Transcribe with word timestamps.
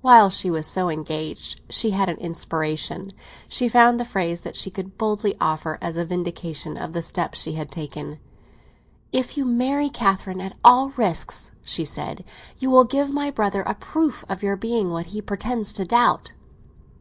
While 0.00 0.28
she 0.28 0.50
was 0.50 0.66
so 0.66 0.90
engaged 0.90 1.60
she 1.70 1.90
had 1.90 2.08
an 2.08 2.16
inspiration. 2.16 3.12
She 3.48 3.68
found 3.68 4.00
the 4.00 4.04
phrase 4.04 4.40
that 4.40 4.56
she 4.56 4.72
could 4.72 4.98
boldly 4.98 5.36
offer 5.40 5.78
as 5.80 5.94
a 5.96 6.04
vindication 6.04 6.76
of 6.76 6.94
the 6.94 7.00
step 7.00 7.34
she 7.36 7.52
had 7.52 7.70
taken. 7.70 8.18
"If 9.12 9.36
you 9.36 9.44
marry 9.44 9.88
Catherine 9.88 10.40
at 10.40 10.56
all 10.64 10.88
risks" 10.96 11.52
she 11.64 11.84
said, 11.84 12.24
"you 12.58 12.72
will 12.72 12.82
give 12.82 13.12
my 13.12 13.30
brother 13.30 13.62
a 13.62 13.74
proof 13.76 14.24
of 14.28 14.42
your 14.42 14.56
being 14.56 14.90
what 14.90 15.06
he 15.14 15.22
pretends 15.22 15.72
to 15.74 15.84
doubt." 15.84 16.32